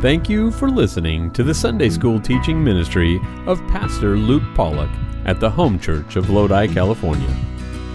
[0.00, 4.90] Thank you for listening to the Sunday School teaching ministry of Pastor Luke Pollock
[5.24, 7.36] at the Home Church of Lodi, California.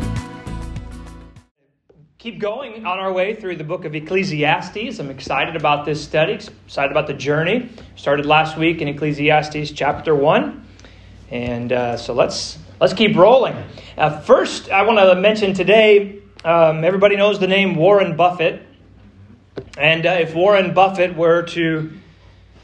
[2.23, 5.01] Keep going on our way through the book of Ecclesiastes.
[5.01, 7.69] I'm excited about this study, excited about the journey.
[7.97, 10.65] Started last week in Ecclesiastes chapter 1.
[11.33, 13.57] And uh, so let's let's keep rolling.
[13.99, 16.21] Uh, first, I want to mention today.
[16.45, 18.63] Um, everybody knows the name Warren Buffett,
[19.77, 21.93] and uh, if Warren Buffett were to,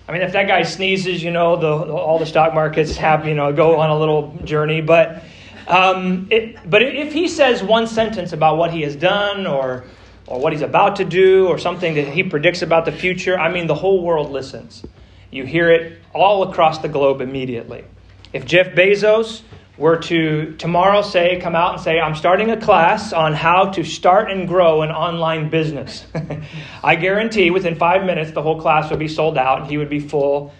[0.07, 3.35] I mean, if that guy sneezes, you know, the, all the stock markets have you
[3.35, 4.83] know go on a little journey.
[4.83, 5.25] But
[5.69, 9.85] um, it, but if he says one sentence about what he has done or
[10.27, 13.51] or what he's about to do or something that he predicts about the future, I
[13.51, 14.85] mean, the whole world listens.
[15.31, 17.85] You hear it all across the globe immediately.
[18.33, 19.43] If Jeff Bezos
[19.79, 23.85] were to tomorrow say, come out and say, I'm starting a class on how to
[23.85, 26.07] start and grow an online business,
[26.85, 29.89] I guarantee within five minutes the whole class would be sold out and he would
[29.89, 30.53] be full.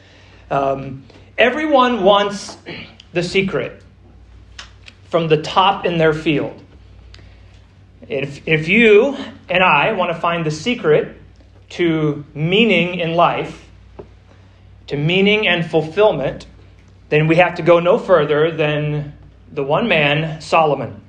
[0.51, 1.05] Um,
[1.37, 2.57] everyone wants
[3.13, 3.83] the secret
[5.09, 6.63] from the top in their field.
[8.09, 9.17] If, if you
[9.49, 11.17] and I want to find the secret
[11.71, 13.67] to meaning in life,
[14.87, 16.47] to meaning and fulfillment,
[17.09, 19.15] then we have to go no further than
[19.53, 21.03] the one man, Solomon.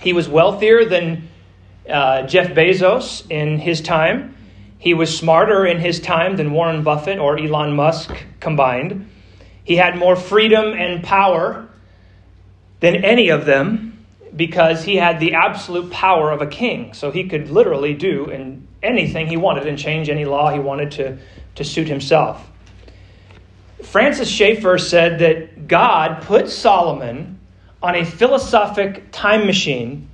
[0.00, 1.28] He was wealthier than
[1.88, 4.36] uh, Jeff Bezos in his time.
[4.78, 9.08] He was smarter in his time than Warren Buffett or Elon Musk combined.
[9.64, 11.68] He had more freedom and power
[12.82, 13.96] than any of them
[14.34, 16.92] because he had the absolute power of a king.
[16.94, 20.90] So he could literally do in anything he wanted and change any law he wanted
[20.92, 21.18] to,
[21.54, 22.44] to suit himself.
[23.84, 27.38] Francis Schaeffer said that God put Solomon
[27.80, 30.08] on a philosophic time machine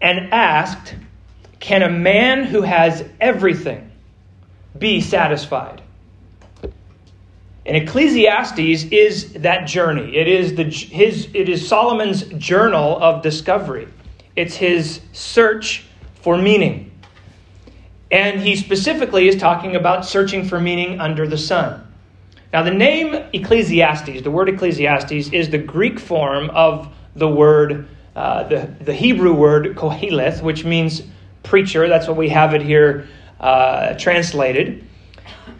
[0.00, 0.94] and asked,
[1.58, 3.90] Can a man who has everything
[4.78, 5.82] be satisfied?
[7.68, 10.16] And Ecclesiastes is that journey.
[10.16, 13.86] It is, the, his, it is Solomon's journal of discovery.
[14.36, 15.84] It's his search
[16.14, 16.90] for meaning.
[18.10, 21.86] And he specifically is talking about searching for meaning under the sun.
[22.54, 27.86] Now, the name Ecclesiastes, the word Ecclesiastes, is the Greek form of the word,
[28.16, 31.02] uh, the, the Hebrew word Koheleth, which means
[31.42, 31.86] preacher.
[31.86, 33.06] That's what we have it here
[33.40, 34.87] uh, translated.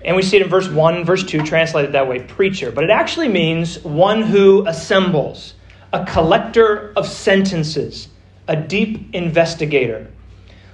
[0.04, 2.70] And we see it in verse 1, verse 2, translated that way preacher.
[2.70, 5.54] But it actually means one who assembles,
[5.92, 8.08] a collector of sentences,
[8.46, 10.10] a deep investigator.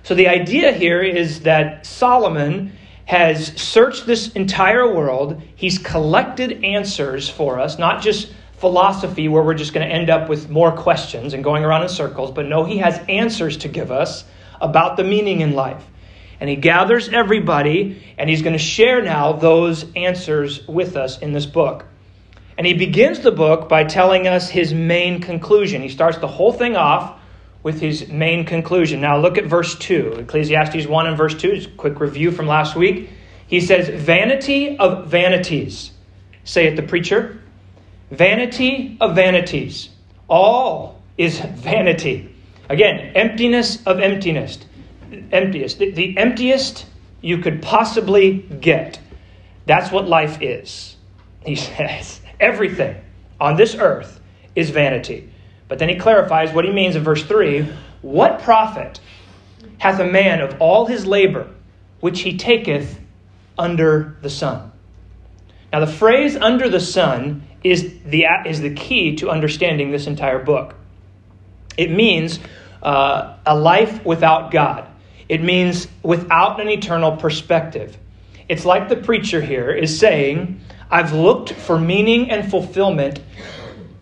[0.03, 2.73] So the idea here is that Solomon
[3.07, 5.43] has searched this entire world.
[5.57, 10.29] He's collected answers for us, not just philosophy where we're just going to end up
[10.29, 13.91] with more questions and going around in circles, but no, he has answers to give
[13.91, 14.25] us
[14.61, 15.85] about the meaning in life.
[16.41, 21.33] And he gathers everybody, and he's going to share now those answers with us in
[21.33, 21.87] this book.
[22.57, 25.83] And he begins the book by telling us his main conclusion.
[25.83, 27.19] He starts the whole thing off
[27.63, 29.01] with his main conclusion.
[29.01, 30.13] Now look at verse 2.
[30.19, 33.11] Ecclesiastes 1 and verse 2, just a quick review from last week.
[33.47, 35.91] He says, Vanity of vanities.
[36.45, 37.41] Say it, the preacher.
[38.11, 39.89] Vanity of vanities.
[40.29, 42.35] All is vanity.
[42.69, 44.59] Again, emptiness of emptiness
[45.33, 46.87] emptiest, the, the emptiest
[47.21, 48.99] you could possibly get.
[49.67, 50.97] That's what life is.
[51.45, 52.97] He says, everything
[53.41, 54.21] on this earth
[54.55, 55.31] is vanity.
[55.69, 57.69] But then he clarifies what he means in verse 3
[58.03, 59.01] What profit
[59.79, 61.49] hath a man of all his labor
[62.01, 63.01] which he taketh
[63.59, 64.71] under the sun?
[65.73, 70.39] Now, the phrase under the sun is the, is the key to understanding this entire
[70.39, 70.77] book.
[71.77, 72.39] It means
[72.83, 74.87] uh, a life without God.
[75.29, 77.97] It means without an eternal perspective.
[78.49, 80.61] It's like the preacher here is saying,
[80.91, 83.21] I've looked for meaning and fulfillment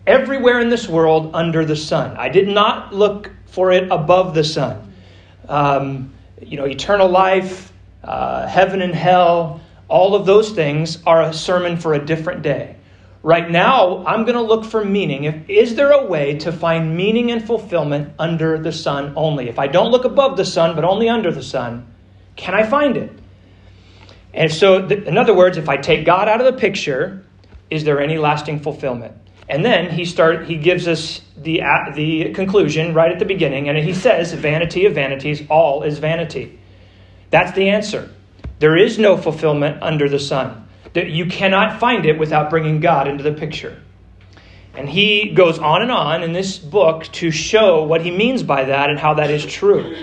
[0.05, 2.17] everywhere in this world under the sun.
[2.17, 4.93] I did not look for it above the sun.
[5.47, 7.71] Um, you know, eternal life,
[8.03, 12.75] uh, heaven and hell, all of those things are a sermon for a different day.
[13.23, 15.23] Right now, I'm going to look for meaning.
[15.23, 19.47] If, is there a way to find meaning and fulfillment under the sun only?
[19.47, 21.87] If I don't look above the sun, but only under the sun,
[22.35, 23.11] can I find it?
[24.33, 27.25] And so, th- in other words, if I take God out of the picture,
[27.69, 29.13] is there any lasting fulfillment?
[29.47, 31.61] And then he start he gives us the
[31.95, 36.59] the conclusion right at the beginning, and he says, "Vanity of vanities, all is vanity."
[37.29, 38.09] That's the answer.
[38.59, 40.62] There is no fulfillment under the sun.
[40.93, 43.81] That you cannot find it without bringing God into the picture.
[44.75, 48.65] And he goes on and on in this book to show what he means by
[48.65, 49.95] that and how that is true.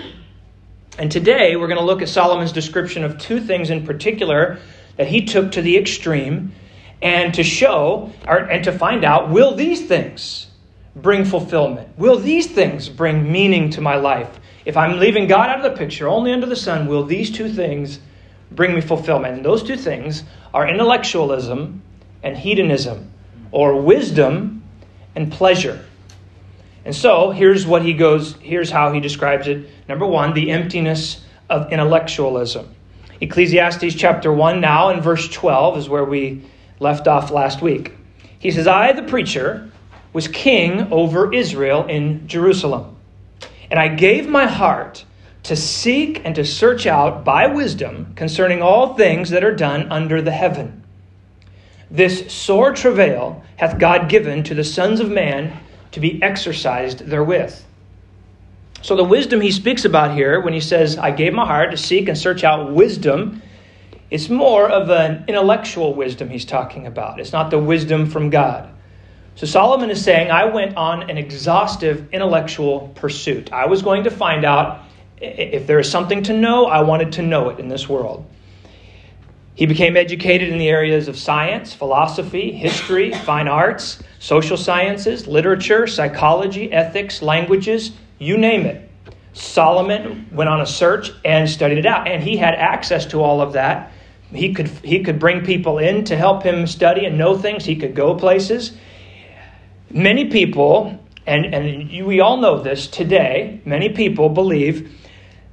[0.97, 4.59] And today we're going to look at Solomon's description of two things in particular
[4.97, 6.53] that he took to the extreme
[7.01, 10.47] and to show or, and to find out will these things
[10.95, 11.97] bring fulfillment?
[11.97, 14.39] Will these things bring meaning to my life?
[14.65, 17.49] If I'm leaving God out of the picture, only under the sun, will these two
[17.49, 17.99] things
[18.51, 19.35] bring me fulfillment?
[19.35, 21.81] And those two things are intellectualism
[22.23, 23.11] and hedonism,
[23.51, 24.63] or wisdom
[25.15, 25.83] and pleasure.
[26.85, 29.69] And so here's what he goes, here's how he describes it.
[29.87, 32.73] Number one, the emptiness of intellectualism.
[33.19, 36.43] Ecclesiastes chapter 1, now in verse 12, is where we
[36.79, 37.93] left off last week.
[38.39, 39.69] He says, I, the preacher,
[40.13, 42.95] was king over Israel in Jerusalem.
[43.69, 45.05] And I gave my heart
[45.43, 50.21] to seek and to search out by wisdom concerning all things that are done under
[50.21, 50.83] the heaven.
[51.89, 55.59] This sore travail hath God given to the sons of man
[55.91, 57.59] to be exercised therewith.
[58.81, 61.77] So, the wisdom he speaks about here, when he says, I gave my heart to
[61.77, 63.41] seek and search out wisdom,
[64.09, 67.19] it's more of an intellectual wisdom he's talking about.
[67.19, 68.69] It's not the wisdom from God.
[69.35, 73.53] So, Solomon is saying, I went on an exhaustive intellectual pursuit.
[73.53, 74.81] I was going to find out
[75.21, 78.25] if there is something to know, I wanted to know it in this world.
[79.53, 85.85] He became educated in the areas of science, philosophy, history, fine arts, social sciences, literature,
[85.85, 88.89] psychology, ethics, languages, you name it.
[89.33, 93.41] Solomon went on a search and studied it out, and he had access to all
[93.41, 93.91] of that.
[94.33, 97.65] He could, he could bring people in to help him study and know things.
[97.65, 98.71] He could go places.
[99.89, 105.00] Many people, and, and we all know this today, many people believe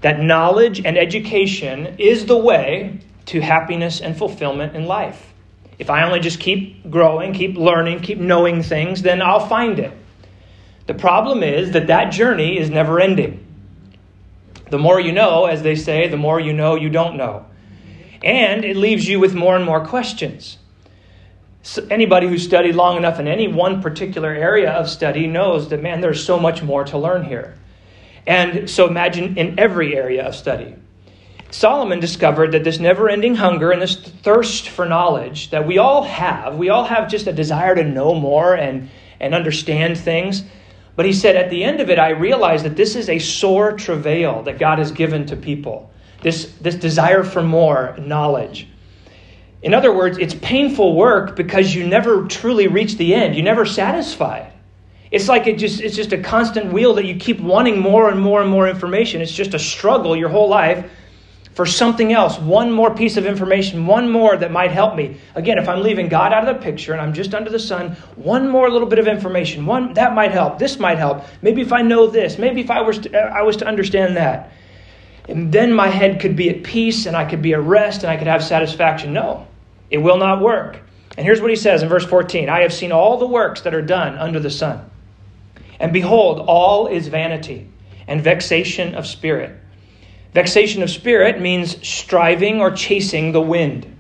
[0.00, 5.32] that knowledge and education is the way to happiness and fulfillment in life.
[5.78, 9.92] If I only just keep growing, keep learning, keep knowing things, then I'll find it.
[10.86, 13.44] The problem is that that journey is never ending.
[14.70, 17.46] The more you know, as they say, the more you know you don't know.
[18.22, 20.58] And it leaves you with more and more questions.
[21.62, 25.82] So anybody who's studied long enough in any one particular area of study knows that,
[25.82, 27.58] man, there's so much more to learn here.
[28.28, 30.76] And so imagine in every area of study.
[31.50, 36.02] Solomon discovered that this never ending hunger and this thirst for knowledge that we all
[36.02, 40.44] have, we all have just a desire to know more and, and understand things.
[40.94, 43.72] But he said, at the end of it, I realized that this is a sore
[43.72, 45.90] travail that God has given to people
[46.20, 48.68] this, this desire for more knowledge.
[49.62, 53.64] In other words, it's painful work because you never truly reach the end, you never
[53.64, 54.52] satisfied.
[55.10, 58.20] It's like it just it's just a constant wheel that you keep wanting more and
[58.20, 59.20] more and more information.
[59.20, 60.90] It's just a struggle your whole life
[61.58, 65.16] for something else, one more piece of information, one more that might help me.
[65.34, 67.96] Again, if I'm leaving God out of the picture and I'm just under the sun,
[68.14, 71.24] one more little bit of information, one that might help, this might help.
[71.42, 74.52] Maybe if I know this, maybe if I was to, I was to understand that.
[75.28, 78.10] And then my head could be at peace and I could be at rest and
[78.12, 79.12] I could have satisfaction.
[79.12, 79.44] No,
[79.90, 80.78] it will not work.
[81.16, 83.74] And here's what he says in verse 14 I have seen all the works that
[83.74, 84.88] are done under the sun.
[85.80, 87.68] And behold, all is vanity
[88.06, 89.58] and vexation of spirit
[90.34, 93.94] Vexation of spirit means striving or chasing the wind.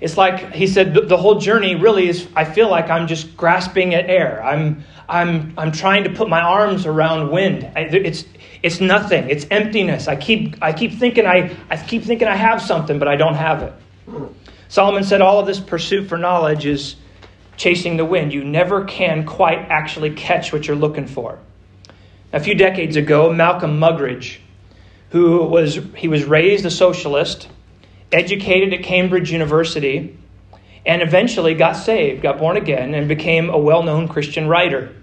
[0.00, 3.94] It's like he said, the whole journey really is, I feel like I'm just grasping
[3.94, 4.42] at air.
[4.42, 7.70] I'm, I'm, I'm trying to put my arms around wind.
[7.76, 8.24] It's,
[8.62, 9.28] it's nothing.
[9.28, 10.08] It's emptiness.
[10.08, 13.34] I keep, I keep thinking I, I keep thinking I have something, but I don't
[13.34, 13.74] have it.
[14.68, 16.96] Solomon said all of this pursuit for knowledge is
[17.60, 18.32] chasing the wind.
[18.32, 21.38] You never can quite actually catch what you're looking for.
[22.32, 24.38] A few decades ago, Malcolm Muggeridge
[25.10, 27.48] who was he was raised a socialist,
[28.12, 30.16] educated at Cambridge University,
[30.86, 34.94] and eventually got saved, got born again, and became a well-known Christian writer.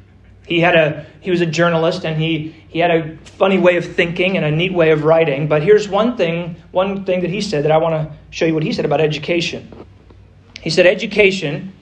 [0.48, 3.86] He had a he was a journalist and he he had a funny way of
[3.86, 5.50] thinking and a neat way of writing.
[5.50, 8.54] But here's one thing one thing that he said that I want to show you
[8.54, 9.70] what he said about education.
[10.62, 11.74] He said education,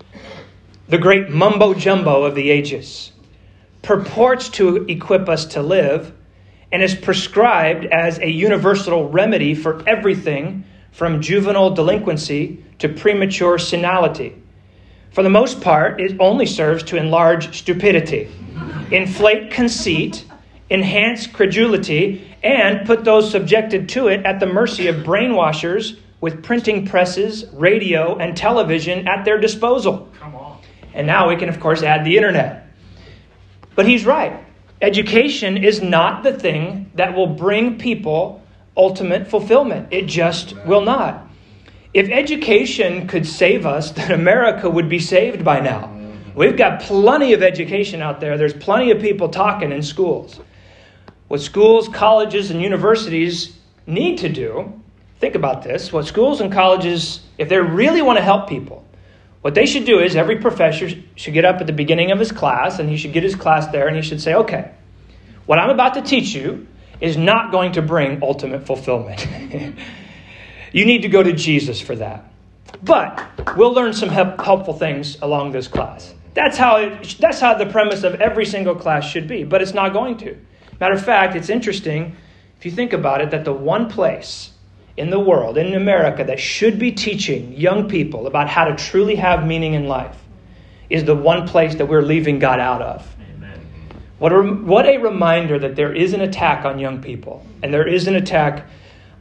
[0.87, 3.11] the great mumbo jumbo of the ages,
[3.81, 6.13] purports to equip us to live
[6.71, 14.41] and is prescribed as a universal remedy for everything from juvenile delinquency to premature senility.
[15.11, 18.29] For the most part, it only serves to enlarge stupidity,
[18.91, 20.25] inflate conceit,
[20.69, 26.85] enhance credulity, and put those subjected to it at the mercy of brainwashers with printing
[26.85, 30.09] presses, radio, and television at their disposal.
[30.95, 32.67] And now we can, of course, add the internet.
[33.75, 34.41] But he's right.
[34.81, 38.41] Education is not the thing that will bring people
[38.77, 39.89] ultimate fulfillment.
[39.91, 41.27] It just will not.
[41.93, 45.91] If education could save us, then America would be saved by now.
[46.33, 48.37] We've got plenty of education out there.
[48.37, 50.39] There's plenty of people talking in schools.
[51.27, 54.81] What schools, colleges, and universities need to do,
[55.19, 58.84] think about this, what schools and colleges, if they really want to help people,
[59.45, 62.31] what they should do is every professor should get up at the beginning of his
[62.31, 64.71] class and he should get his class there and he should say, okay,
[65.45, 66.65] what I'm about to teach you
[66.99, 69.23] is not going to bring ultimate fulfillment.
[70.73, 72.33] you need to go to Jesus for that.
[72.81, 76.15] But we'll learn some help, helpful things along this class.
[76.33, 79.75] That's how, it, that's how the premise of every single class should be, but it's
[79.75, 80.35] not going to.
[80.79, 82.17] Matter of fact, it's interesting
[82.57, 84.53] if you think about it that the one place
[84.97, 89.15] in the world, in America, that should be teaching young people about how to truly
[89.15, 90.17] have meaning in life
[90.89, 93.15] is the one place that we're leaving God out of.
[93.35, 93.59] Amen.
[94.19, 97.87] What a, what a reminder that there is an attack on young people, and there
[97.87, 98.67] is an attack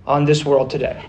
[0.07, 1.05] on this world today.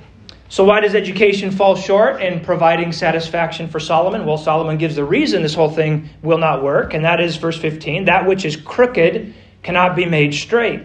[0.48, 4.26] So, why does education fall short in providing satisfaction for Solomon?
[4.26, 7.58] Well, Solomon gives the reason this whole thing will not work, and that is verse
[7.58, 10.82] 15 that which is crooked cannot be made straight,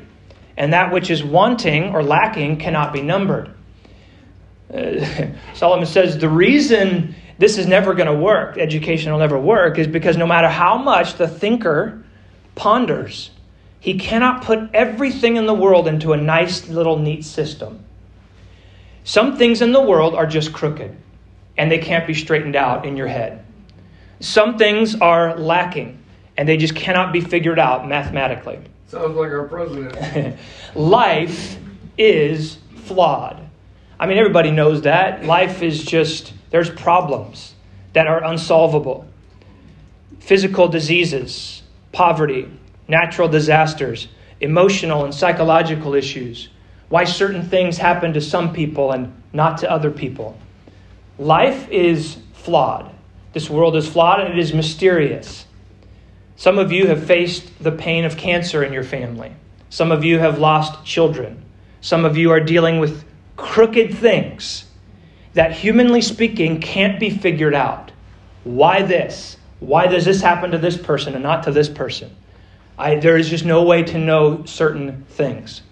[0.57, 3.55] and that which is wanting or lacking cannot be numbered.
[4.73, 9.79] Uh, Solomon says the reason this is never going to work, education will never work,
[9.79, 12.05] is because no matter how much the thinker
[12.55, 13.31] ponders,
[13.81, 17.83] he cannot put everything in the world into a nice little neat system.
[19.05, 20.95] Some things in the world are just crooked
[21.57, 23.45] and they can't be straightened out in your head.
[24.21, 25.99] Some things are lacking
[26.37, 28.59] and they just cannot be figured out mathematically.
[28.87, 30.39] Sounds like our president.
[30.75, 31.57] Life
[31.97, 33.50] is flawed.
[34.01, 35.27] I mean, everybody knows that.
[35.27, 37.55] Life is just, there's problems
[37.93, 39.07] that are unsolvable
[40.21, 42.49] physical diseases, poverty,
[42.89, 44.09] natural disasters,
[44.41, 46.49] emotional and psychological issues,
[46.89, 50.39] why certain things happen to some people and not to other people.
[51.19, 52.95] Life is flawed.
[53.33, 55.47] This world is flawed and it is mysterious.
[56.37, 59.33] Some of you have faced the pain of cancer in your family.
[59.69, 61.45] Some of you have lost children.
[61.81, 63.05] Some of you are dealing with
[63.41, 64.65] crooked things
[65.35, 67.91] that, humanly speaking, can't be figured out.
[68.45, 69.37] Why this?
[69.59, 72.15] Why does this happen to this person and not to this person?
[72.79, 75.63] I, there is just no way to know certain things.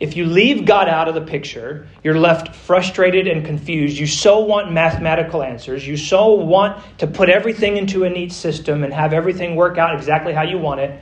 [0.00, 3.96] If you leave God out of the picture, you're left frustrated and confused.
[3.96, 5.86] You so want mathematical answers.
[5.86, 9.94] You so want to put everything into a neat system and have everything work out
[9.94, 11.00] exactly how you want it.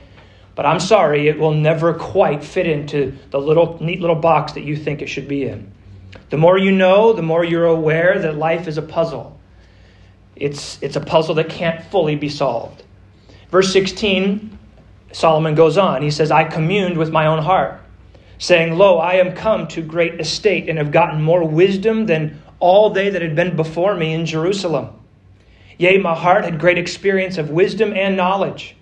[0.55, 4.63] But I'm sorry, it will never quite fit into the little neat little box that
[4.63, 5.71] you think it should be in.
[6.29, 9.39] The more you know, the more you're aware that life is a puzzle.
[10.35, 12.83] It's, it's a puzzle that can't fully be solved.
[13.49, 14.57] Verse 16,
[15.11, 16.01] Solomon goes on.
[16.01, 17.81] He says, I communed with my own heart,
[18.39, 22.89] saying, Lo, I am come to great estate and have gotten more wisdom than all
[22.89, 24.89] they that had been before me in Jerusalem.
[25.77, 28.75] Yea, my heart had great experience of wisdom and knowledge.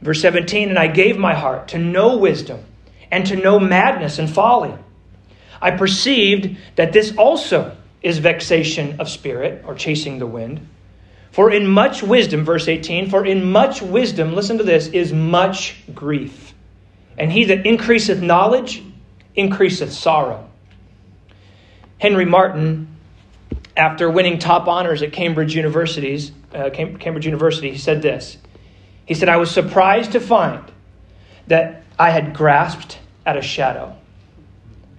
[0.00, 2.64] Verse 17, and I gave my heart to know wisdom
[3.10, 4.74] and to know madness and folly.
[5.60, 10.66] I perceived that this also is vexation of spirit, or chasing the wind.
[11.32, 15.76] For in much wisdom, verse 18, for in much wisdom, listen to this, is much
[15.94, 16.54] grief.
[17.16, 18.82] And he that increaseth knowledge
[19.34, 20.48] increaseth sorrow.
[21.98, 22.88] Henry Martyn,
[23.76, 28.36] after winning top honors at Cambridge Universities, uh, Cambridge University, he said this.
[29.06, 30.64] He said, I was surprised to find
[31.48, 33.96] that I had grasped at a shadow.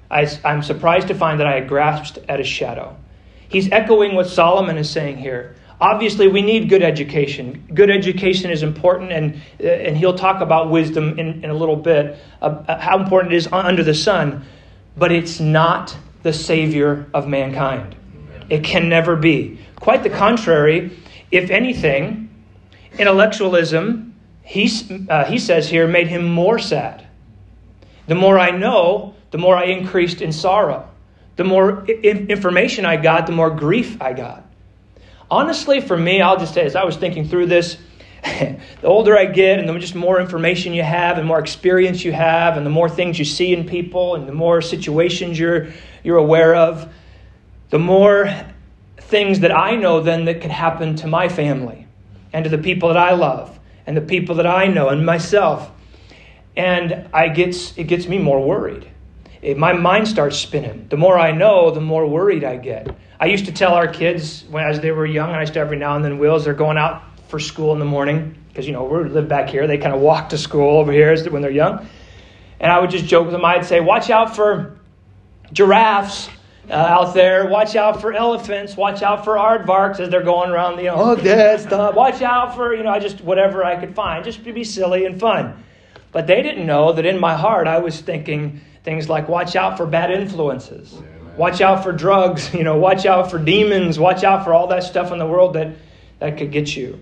[0.10, 2.96] I, am surprised to find that I had grasped at a shadow.
[3.48, 5.56] He's echoing what Solomon is saying here.
[5.82, 7.64] Obviously, we need good education.
[7.74, 11.78] Good education is important, and, uh, and he'll talk about wisdom in, in a little
[11.78, 14.46] bit, uh, uh, how important it is under the sun,
[14.98, 17.96] but it's not the savior of mankind.
[18.50, 19.60] It can never be.
[19.76, 20.98] Quite the contrary.
[21.32, 22.30] If anything,
[22.98, 24.70] intellectualism, he,
[25.10, 27.08] uh, he says here, made him more sad.
[28.08, 30.90] The more I know, the more I increased in sorrow.
[31.36, 34.46] The more information I got, the more grief I got.
[35.32, 37.78] Honestly, for me, I'll just say, as I was thinking through this,
[38.24, 42.12] the older I get and the just more information you have and more experience you
[42.12, 45.70] have and the more things you see in people and the more situations you're,
[46.04, 46.92] you're aware of,
[47.70, 48.30] the more
[48.98, 51.88] things that I know then that could happen to my family
[52.34, 53.58] and to the people that I love
[53.88, 55.72] and the people that I know and myself.
[56.58, 58.90] And I gets, it gets me more worried
[59.42, 60.88] it, my mind starts spinning.
[60.90, 62.96] The more I know, the more worried I get.
[63.20, 65.60] I used to tell our kids when as they were young, and I used to
[65.60, 68.74] every now and then wills they're going out for school in the morning because you
[68.74, 69.68] know we live back here.
[69.68, 71.88] They kind of walk to school over here when they're young,
[72.60, 73.46] and I would just joke with them.
[73.46, 74.80] I'd say, "Watch out for
[75.54, 76.30] giraffes
[76.70, 77.48] uh, out there.
[77.48, 78.78] Watch out for elephants.
[78.78, 80.78] Watch out for aardvarks as they're going around.
[80.78, 81.96] You know, oh, Dad, stop.
[81.96, 85.06] Watch out for you know, I just whatever I could find, just to be silly
[85.06, 85.64] and fun.
[86.12, 89.78] But they didn't know that in my heart I was thinking things like, watch out
[89.78, 90.98] for bad influences.
[91.38, 94.84] Watch out for drugs, you know, watch out for demons, watch out for all that
[94.84, 95.76] stuff in the world that,
[96.20, 97.00] that could get you.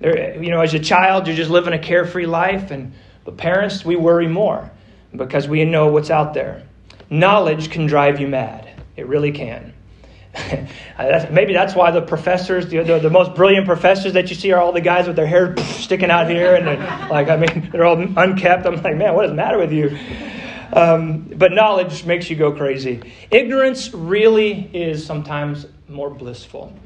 [0.00, 2.92] There, you know, as a child, you're just living a carefree life, and
[3.24, 4.70] but parents, we worry more
[5.14, 6.64] because we know what's out there.
[7.08, 8.68] Knowledge can drive you mad.
[8.96, 9.72] It really can.
[11.30, 14.60] Maybe that's why the professors, the, the, the, most brilliant professors that you see, are
[14.60, 16.66] all the guys with their hair sticking out here, and
[17.08, 18.66] like I mean, they're all unkept.
[18.66, 19.96] I'm like, man, what is the matter with you?
[20.74, 23.00] Um, but knowledge makes you go crazy.
[23.30, 26.76] Ignorance really is sometimes more blissful.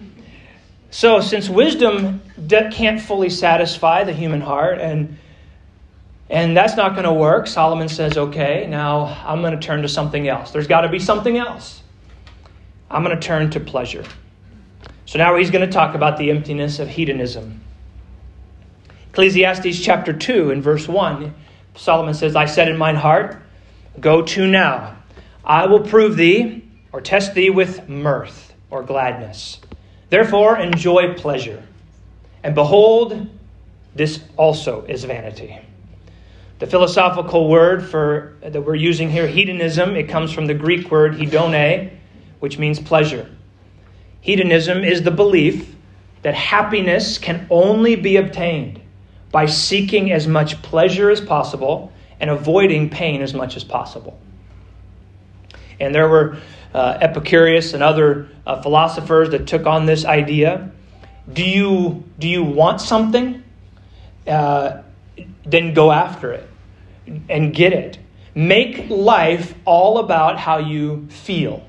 [0.91, 5.17] So, since wisdom can't fully satisfy the human heart, and
[6.29, 9.89] and that's not going to work, Solomon says, okay, now I'm going to turn to
[9.89, 10.51] something else.
[10.51, 11.83] There's got to be something else.
[12.91, 14.05] I'm going to turn to pleasure.
[15.07, 17.63] So now he's going to talk about the emptiness of hedonism.
[19.11, 21.35] Ecclesiastes chapter 2 and verse 1,
[21.77, 23.43] Solomon says, I said in mine heart,
[24.01, 24.97] Go to now.
[25.45, 29.61] I will prove thee or test thee with mirth or gladness.
[30.11, 31.63] Therefore, enjoy pleasure.
[32.43, 33.29] And behold,
[33.95, 35.59] this also is vanity.
[36.59, 41.15] The philosophical word for that we're using here, hedonism, it comes from the Greek word
[41.15, 41.91] hedone,
[42.41, 43.31] which means pleasure.
[44.21, 45.75] Hedonism is the belief
[46.23, 48.81] that happiness can only be obtained
[49.31, 54.19] by seeking as much pleasure as possible and avoiding pain as much as possible.
[55.81, 56.39] And there were
[56.75, 60.71] uh, Epicurus and other uh, philosophers that took on this idea.
[61.33, 63.43] Do you, do you want something?
[64.27, 64.83] Uh,
[65.45, 66.49] then go after it
[67.29, 67.99] and get it.
[68.35, 71.67] Make life all about how you feel.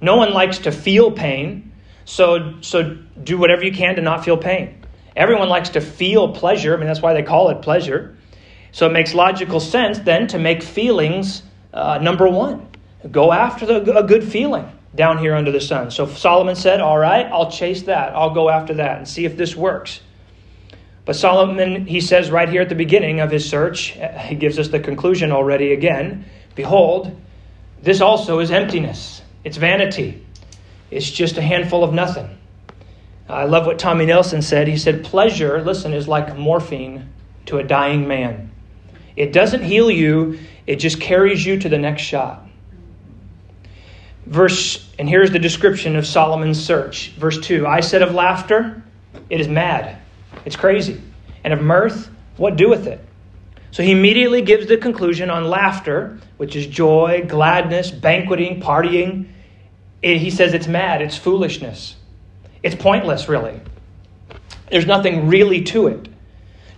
[0.00, 1.72] No one likes to feel pain,
[2.04, 4.82] so, so do whatever you can to not feel pain.
[5.16, 6.74] Everyone likes to feel pleasure.
[6.74, 8.16] I mean, that's why they call it pleasure.
[8.76, 12.68] So it makes logical sense then to make feelings uh, number one.
[13.10, 15.90] Go after the, a good feeling down here under the sun.
[15.90, 18.14] So Solomon said, All right, I'll chase that.
[18.14, 20.02] I'll go after that and see if this works.
[21.06, 24.68] But Solomon, he says right here at the beginning of his search, he gives us
[24.68, 27.18] the conclusion already again Behold,
[27.80, 30.22] this also is emptiness, it's vanity,
[30.90, 32.28] it's just a handful of nothing.
[33.26, 34.68] I love what Tommy Nelson said.
[34.68, 37.08] He said, Pleasure, listen, is like morphine
[37.46, 38.45] to a dying man.
[39.16, 42.46] It doesn't heal you, it just carries you to the next shot.
[44.26, 47.12] Verse, and here's the description of Solomon's search.
[47.12, 48.82] Verse 2 I said of laughter,
[49.30, 49.98] it is mad,
[50.44, 51.00] it's crazy.
[51.44, 53.00] And of mirth, what doeth it?
[53.70, 59.28] So he immediately gives the conclusion on laughter, which is joy, gladness, banqueting, partying.
[60.02, 61.94] It, he says it's mad, it's foolishness.
[62.62, 63.60] It's pointless, really.
[64.70, 66.08] There's nothing really to it.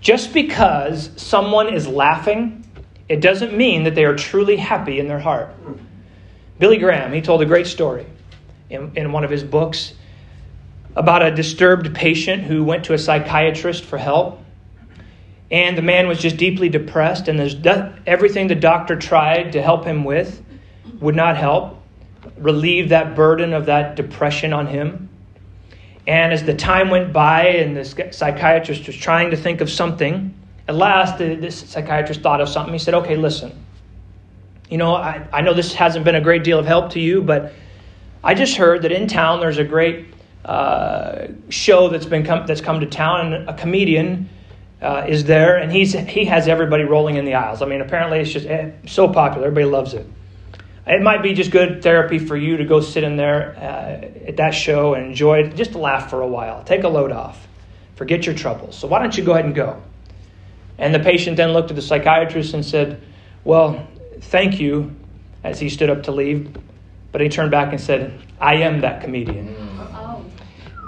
[0.01, 2.65] Just because someone is laughing,
[3.09, 5.55] it doesn't mean that they are truly happy in their heart.
[6.59, 8.07] Billy Graham, he told a great story
[8.71, 9.95] in, in one of his books
[10.97, 14.41] about a disturbed patient who went to a psychiatrist for help.
[15.51, 17.41] And the man was just deeply depressed, and
[18.07, 20.43] everything the doctor tried to help him with
[21.01, 21.83] would not help
[22.37, 25.08] relieve that burden of that depression on him.
[26.09, 30.35] And as the time went by and the psychiatrist was trying to think of something,
[30.67, 32.73] at last this psychiatrist thought of something.
[32.73, 33.53] He said, Okay, listen.
[34.71, 37.23] You know, I, I know this hasn't been a great deal of help to you,
[37.23, 37.53] but
[38.25, 40.07] I just heard that in town there's a great
[40.47, 44.31] uh, show that's been come, that's come to town, and a comedian
[44.81, 47.61] uh, is there, and he's he has everybody rolling in the aisles.
[47.61, 50.07] I mean, apparently it's just eh, so popular, everybody loves it.
[50.89, 54.39] It might be just good therapy for you to go sit in there uh, at
[54.39, 56.65] that show and enjoy it, just to laugh for a while.
[56.65, 57.47] Take a load off.
[57.97, 58.77] Forget your troubles.
[58.79, 59.83] So why don't you go ahead and go?
[60.79, 63.03] And the patient then looked at the psychiatrist and said,
[63.45, 63.87] Well,
[64.21, 64.95] thank you,
[65.45, 66.57] as he stood up to leave.
[67.13, 69.55] But he turned back and said, I am that comedian.
[69.59, 70.25] Oh.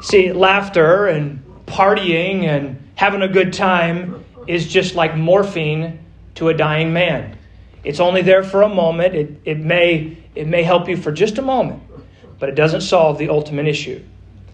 [0.02, 5.98] See, laughter and partying and having a good time is just like morphine
[6.36, 7.36] to a dying man.
[7.84, 9.14] It's only there for a moment.
[9.14, 11.82] It, it, may, it may help you for just a moment,
[12.38, 14.02] but it doesn't solve the ultimate issue.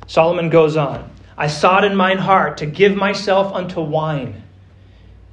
[0.06, 4.42] Solomon goes on I sought in mine heart to give myself unto wine,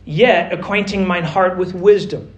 [0.04, 2.34] yet acquainting mine heart with wisdom,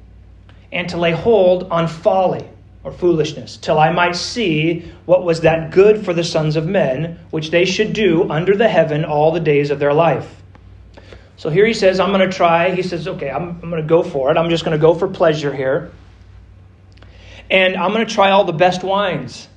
[0.72, 2.48] and to lay hold on folly
[2.84, 7.18] or foolishness, till I might see what was that good for the sons of men,
[7.32, 10.44] which they should do under the heaven all the days of their life.
[11.38, 12.72] So here he says, I'm going to try.
[12.72, 14.38] He says, okay, I'm, I'm going to go for it.
[14.38, 15.92] I'm just going to go for pleasure here.
[17.50, 19.48] and I'm going to try all the best wines.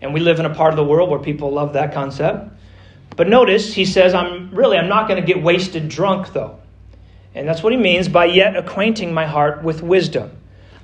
[0.00, 2.50] And we live in a part of the world where people love that concept.
[3.16, 6.58] But notice he says, I'm really, I'm not going to get wasted drunk though.
[7.34, 10.30] And that's what he means by yet acquainting my heart with wisdom.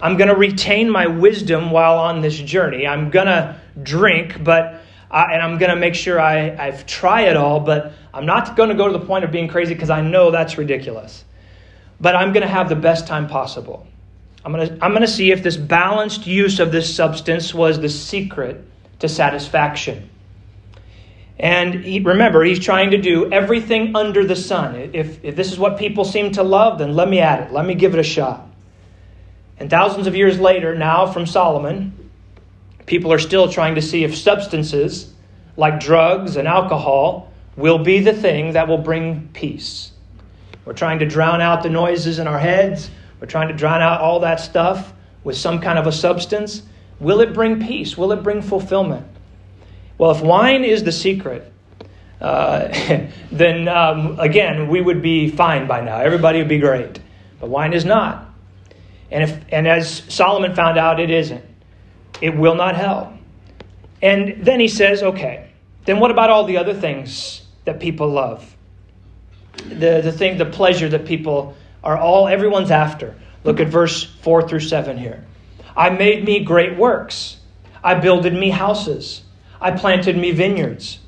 [0.00, 2.86] I'm going to retain my wisdom while on this journey.
[2.86, 7.22] I'm going to drink, but I, and I'm going to make sure I, I try
[7.22, 9.90] it all, but I'm not going to go to the point of being crazy because
[9.90, 11.24] I know that's ridiculous.
[12.00, 13.86] But I'm going to have the best time possible.
[14.44, 17.80] I'm going to, I'm going to see if this balanced use of this substance was
[17.80, 18.64] the secret
[19.00, 20.08] to satisfaction.
[21.38, 24.90] And he, remember, he's trying to do everything under the sun.
[24.92, 27.52] If, if this is what people seem to love, then let me at it.
[27.52, 28.46] Let me give it a shot.
[29.58, 32.07] And thousands of years later, now from Solomon,
[32.88, 35.12] people are still trying to see if substances
[35.56, 39.92] like drugs and alcohol will be the thing that will bring peace.
[40.64, 42.90] We're trying to drown out the noises in our heads.
[43.20, 46.62] We're trying to drown out all that stuff with some kind of a substance.
[46.98, 47.96] Will it bring peace?
[47.96, 49.06] Will it bring fulfillment?
[49.98, 51.52] Well, if wine is the secret,
[52.20, 52.68] uh,
[53.32, 55.98] then um, again, we would be fine by now.
[56.00, 57.00] Everybody would be great.
[57.40, 58.28] But wine is not.
[59.10, 61.44] And, if, and as Solomon found out, it isn't.
[62.20, 63.12] It will not help.
[64.02, 65.50] And then he says, okay,
[65.84, 68.56] then what about all the other things that people love?
[69.56, 73.16] The, the thing, the pleasure that people are all, everyone's after.
[73.44, 75.24] Look at verse 4 through 7 here.
[75.76, 77.38] I made me great works.
[77.82, 79.22] I builded me houses.
[79.60, 80.98] I planted me vineyards.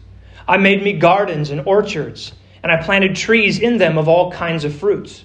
[0.49, 4.65] I made me gardens and orchards, and I planted trees in them of all kinds
[4.65, 5.25] of fruits.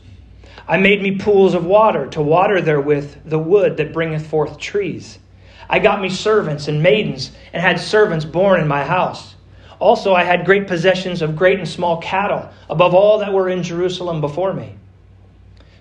[0.67, 5.19] I made me pools of water to water therewith the wood that bringeth forth trees.
[5.69, 9.35] I got me servants and maidens, and had servants born in my house.
[9.79, 13.63] Also, I had great possessions of great and small cattle, above all that were in
[13.63, 14.75] Jerusalem before me.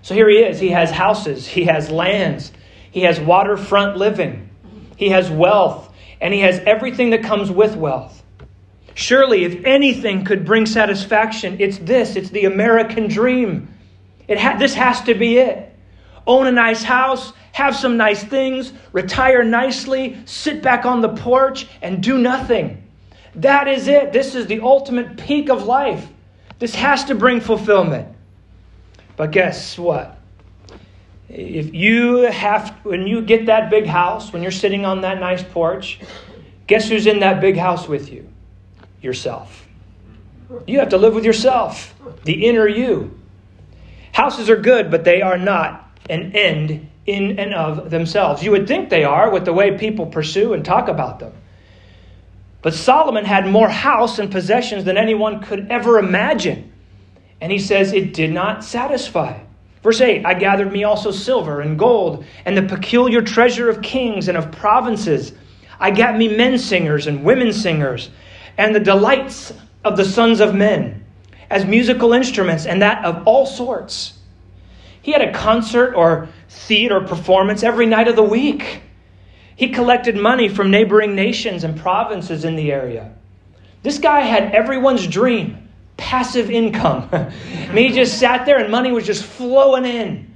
[0.01, 0.59] So here he is.
[0.59, 2.51] He has houses, he has lands,
[2.91, 4.49] he has waterfront living,
[4.97, 8.23] he has wealth, and he has everything that comes with wealth.
[8.93, 13.67] Surely, if anything could bring satisfaction, it's this it's the American dream.
[14.27, 15.75] It ha- this has to be it.
[16.25, 21.65] Own a nice house, have some nice things, retire nicely, sit back on the porch,
[21.81, 22.83] and do nothing.
[23.35, 24.11] That is it.
[24.11, 26.05] This is the ultimate peak of life.
[26.59, 28.13] This has to bring fulfillment.
[29.15, 30.19] But guess what?
[31.29, 35.41] If you have, when you get that big house, when you're sitting on that nice
[35.41, 36.01] porch,
[36.67, 38.27] guess who's in that big house with you?
[39.01, 39.65] Yourself.
[40.67, 43.17] You have to live with yourself, the inner you.
[44.11, 48.43] Houses are good, but they are not an end in and of themselves.
[48.43, 51.33] You would think they are with the way people pursue and talk about them.
[52.61, 56.71] But Solomon had more house and possessions than anyone could ever imagine.
[57.39, 59.39] And he says it did not satisfy.
[59.83, 64.27] Verse 8 I gathered me also silver and gold and the peculiar treasure of kings
[64.27, 65.31] and of provinces.
[65.79, 68.09] I got me men singers and women singers
[68.57, 71.05] and the delights of the sons of men
[71.49, 74.13] as musical instruments, and that of all sorts.
[75.05, 78.81] He had a concert or theater performance every night of the week.
[79.55, 83.13] He collected money from neighboring nations and provinces in the area.
[83.83, 87.07] This guy had everyone's dream passive income.
[87.13, 90.35] I mean, he just sat there and money was just flowing in.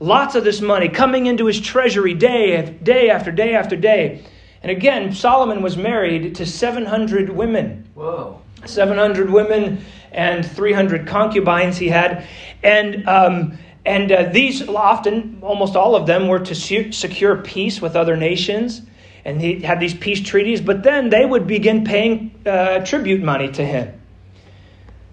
[0.00, 4.24] Lots of this money coming into his treasury day, day after day after day.
[4.62, 7.86] And again, Solomon was married to 700 women.
[7.92, 8.40] Whoa.
[8.64, 12.26] 700 women and 300 concubines he had.
[12.62, 17.96] And, um, and uh, these often, almost all of them, were to secure peace with
[17.96, 18.82] other nations.
[19.24, 23.50] And he had these peace treaties, but then they would begin paying uh, tribute money
[23.52, 24.00] to him.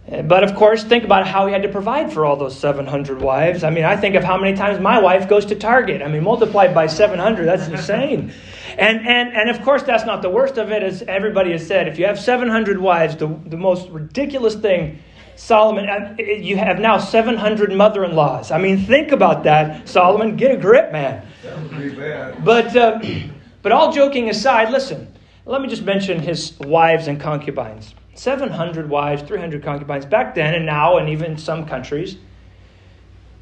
[0.10, 3.66] But of course, think about how he had to provide for all those 700 wives.
[3.66, 6.02] I mean, I think of how many times my wife goes to Target.
[6.02, 8.32] I mean, multiplied by 700, that's insane.
[8.78, 11.90] And, and, and of course, that's not the worst of it, as everybody has said.
[11.90, 15.00] If you have 700 wives, the, the most ridiculous thing,
[15.38, 18.50] Solomon, uh, you have now 700 mother in laws.
[18.50, 20.36] I mean, think about that, Solomon.
[20.36, 21.26] Get a grip, man.
[21.70, 22.44] pretty bad.
[22.44, 23.00] But, uh,
[23.62, 25.14] but all joking aside, listen,
[25.46, 27.94] let me just mention his wives and concubines.
[28.16, 32.18] 700 wives, 300 concubines back then and now, and even some countries.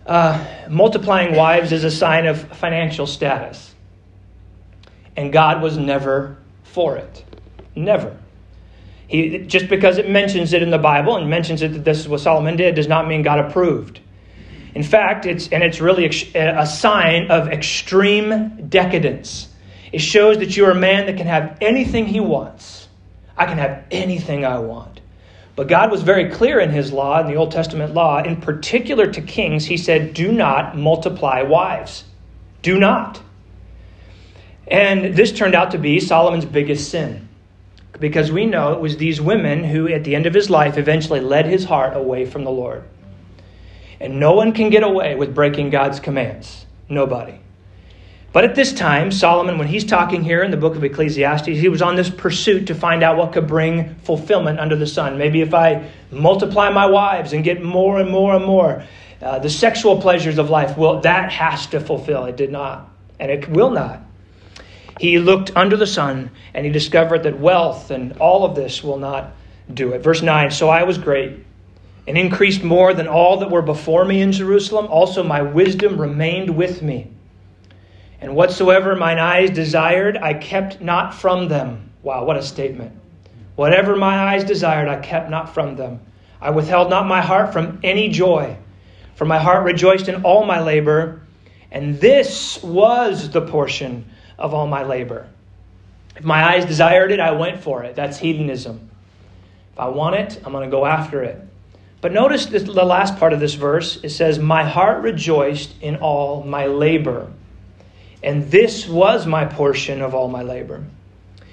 [0.06, 3.74] Uh, multiplying wives is a sign of financial status.
[5.16, 7.24] And God was never for it.
[7.74, 8.18] Never.
[9.08, 12.08] He, just because it mentions it in the Bible and mentions it that this is
[12.08, 14.00] what Solomon did does not mean God approved.
[14.74, 19.48] In fact, it's, and it's really a sign of extreme decadence.
[19.92, 22.86] It shows that you are a man that can have anything he wants
[23.38, 25.02] I can have anything I want.
[25.56, 29.08] But God was very clear in his law, in the Old Testament law, in particular
[29.08, 32.04] to kings, he said, Do not multiply wives.
[32.62, 33.22] Do not.
[34.68, 37.30] And this turned out to be Solomon's biggest sin.
[38.00, 41.22] Because we know it was these women who, at the end of his life, eventually
[41.22, 42.84] led his heart away from the Lord.
[44.00, 46.66] And no one can get away with breaking God's commands.
[46.90, 47.40] Nobody.
[48.36, 51.70] But at this time, Solomon, when he's talking here in the book of Ecclesiastes, he
[51.70, 55.18] was on this pursuit to find out what could bring fulfillment under the sun.
[55.18, 58.84] Maybe if I multiply my wives and get more and more and more,
[59.22, 62.26] uh, the sexual pleasures of life, well, that has to fulfill.
[62.26, 64.05] It did not, and it will not.
[65.00, 68.98] He looked under the sun and he discovered that wealth and all of this will
[68.98, 69.34] not
[69.74, 70.00] do it.
[70.04, 71.46] Verse 9 So I was great
[72.08, 74.88] and increased more than all that were before me in Jerusalem.
[74.90, 77.12] Also, my wisdom remained with me
[78.26, 81.92] and whatsoever mine eyes desired, I kept not from them.
[82.02, 82.94] Wow, what a statement.
[83.56, 86.00] Whatever my eyes desired, I kept not from them.
[86.42, 88.58] I withheld not my heart from any joy,
[89.16, 91.22] for my heart rejoiced in all my labor,
[91.72, 94.06] and this was the portion
[94.38, 95.28] of all my labor.
[96.16, 97.96] If my eyes desired it, I went for it.
[97.96, 98.90] That's hedonism.
[99.74, 101.42] If I want it, I'm going to go after it.
[102.02, 103.98] But notice the last part of this verse.
[104.04, 107.32] It says, My heart rejoiced in all my labor
[108.26, 110.84] and this was my portion of all my labor.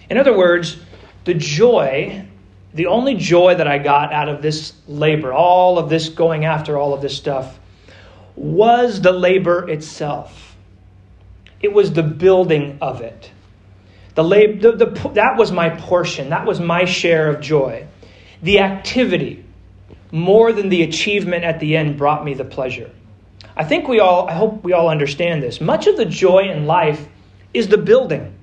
[0.09, 0.79] In other words,
[1.25, 2.27] the joy,
[2.73, 6.79] the only joy that I got out of this labor, all of this going after
[6.79, 7.61] all of this stuff,
[8.37, 10.52] was the labor itself.
[11.63, 13.31] It was the building of it.
[14.15, 16.31] The, lab, the, the, that was my portion.
[16.31, 17.87] That was my share of joy.
[18.43, 19.45] The activity,
[20.11, 22.91] more than the achievement at the end, brought me the pleasure.
[23.57, 25.61] I think we all, I hope we all understand this.
[25.61, 27.07] Much of the joy in life
[27.55, 28.35] is the building,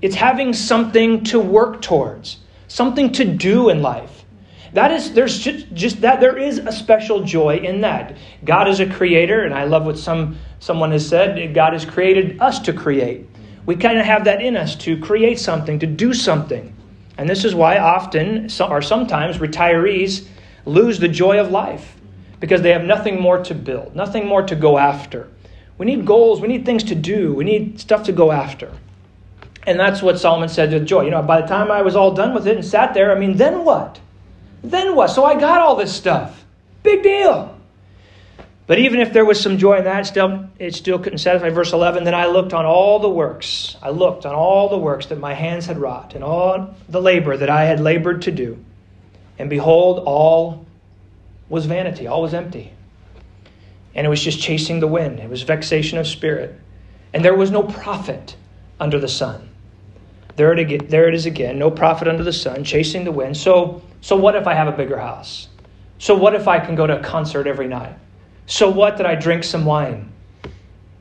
[0.00, 4.24] it's having something to work towards, something to do in life.
[4.72, 8.16] That is, there's just, just that there is a special joy in that.
[8.44, 11.54] God is a creator, and I love what some someone has said.
[11.54, 13.26] God has created us to create.
[13.66, 16.74] We kind of have that in us to create something, to do something.
[17.18, 20.26] And this is why often, or sometimes, retirees
[20.64, 21.96] lose the joy of life
[22.40, 25.28] because they have nothing more to build, nothing more to go after.
[25.76, 28.72] We need goals, we need things to do, we need stuff to go after.
[29.66, 31.04] And that's what Solomon said to Joy.
[31.04, 33.18] You know, by the time I was all done with it and sat there, I
[33.18, 34.00] mean, then what?
[34.62, 35.08] Then what?
[35.08, 36.44] So I got all this stuff.
[36.82, 37.57] Big deal.
[38.68, 41.48] But even if there was some joy in that, still, it still couldn't satisfy.
[41.48, 43.78] Verse 11, then I looked on all the works.
[43.82, 47.34] I looked on all the works that my hands had wrought, and all the labor
[47.38, 48.62] that I had labored to do.
[49.38, 50.66] And behold, all
[51.48, 52.74] was vanity, all was empty.
[53.94, 56.54] And it was just chasing the wind, it was vexation of spirit.
[57.14, 58.36] And there was no profit
[58.78, 59.48] under the sun.
[60.36, 63.34] There it, there it is again, no profit under the sun, chasing the wind.
[63.34, 65.48] So, so what if I have a bigger house?
[65.96, 67.96] So what if I can go to a concert every night?
[68.48, 70.10] So what that I drink some wine?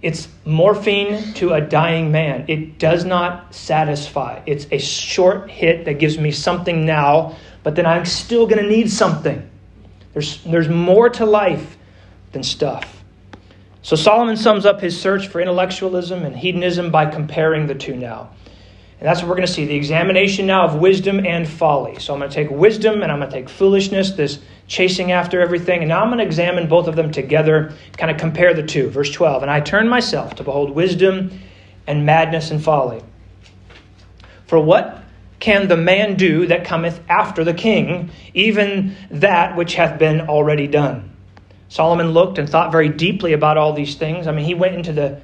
[0.01, 2.43] It's morphine to a dying man.
[2.49, 4.41] It does not satisfy.
[4.45, 8.69] It's a short hit that gives me something now, but then I'm still going to
[8.69, 9.49] need something.
[10.11, 11.77] There's, there's more to life
[12.33, 13.01] than stuff.
[13.81, 18.29] So Solomon sums up his search for intellectualism and hedonism by comparing the two now.
[18.99, 21.99] And that's what we're going to see the examination now of wisdom and folly.
[21.99, 25.39] So I'm going to take wisdom and I'm going to take foolishness, this chasing after
[25.39, 28.63] everything, and now I'm going to examine both of them together, kind of compare the
[28.63, 28.89] two.
[28.89, 31.39] Verse 12 And I turned myself to behold wisdom
[31.85, 33.03] and madness and folly.
[34.47, 35.03] For what
[35.39, 40.67] can the man do that cometh after the king, even that which hath been already
[40.67, 41.15] done?
[41.69, 44.25] Solomon looked and thought very deeply about all these things.
[44.25, 45.21] I mean, he went into the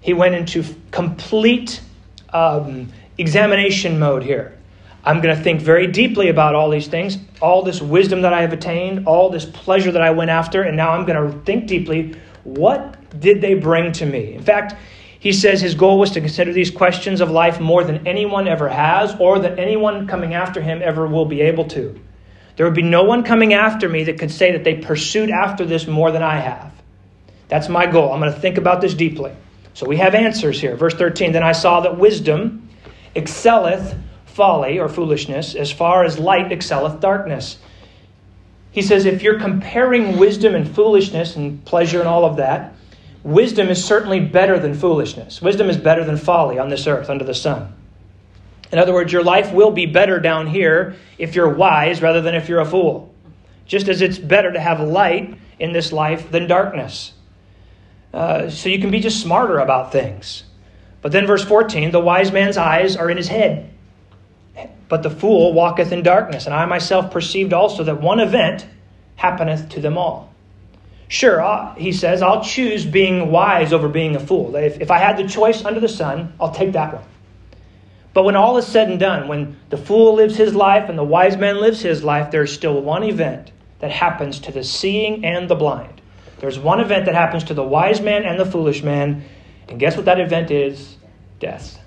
[0.00, 1.80] he went into complete
[2.30, 2.88] um,
[3.22, 4.58] examination mode here.
[5.04, 8.42] I'm going to think very deeply about all these things, all this wisdom that I
[8.42, 11.66] have attained, all this pleasure that I went after, and now I'm going to think
[11.66, 12.14] deeply.
[12.44, 14.34] What did they bring to me?
[14.34, 14.76] In fact,
[15.18, 18.68] he says his goal was to consider these questions of life more than anyone ever
[18.68, 21.98] has or that anyone coming after him ever will be able to.
[22.56, 25.64] There would be no one coming after me that could say that they pursued after
[25.64, 26.72] this more than I have.
[27.48, 28.12] That's my goal.
[28.12, 29.32] I'm going to think about this deeply.
[29.74, 30.76] So we have answers here.
[30.76, 32.61] Verse 13 Then I saw that wisdom
[33.14, 33.94] excelleth
[34.24, 37.58] folly or foolishness as far as light excelleth darkness.
[38.70, 42.74] He says if you're comparing wisdom and foolishness and pleasure and all of that,
[43.24, 45.40] Wisdom is certainly better than foolishness.
[45.40, 47.72] Wisdom is better than folly on this earth under the sun.
[48.72, 52.34] In other words, your life will be better down here if you're wise rather than
[52.34, 53.14] if you're a fool.
[53.64, 57.12] Just as it's better to have light in this life than darkness.
[58.12, 60.42] Uh, so you can be just smarter about things.
[61.02, 63.70] But then, verse 14 the wise man's eyes are in his head,
[64.88, 66.46] but the fool walketh in darkness.
[66.46, 68.66] And I myself perceived also that one event
[69.16, 70.32] happeneth to them all.
[71.08, 74.56] Sure, I'll, he says, I'll choose being wise over being a fool.
[74.56, 77.04] If, if I had the choice under the sun, I'll take that one.
[78.14, 81.04] But when all is said and done, when the fool lives his life and the
[81.04, 85.48] wise man lives his life, there's still one event that happens to the seeing and
[85.48, 86.00] the blind.
[86.38, 89.24] There's one event that happens to the wise man and the foolish man,
[89.72, 90.98] and guess what that event is?
[91.40, 91.80] Death.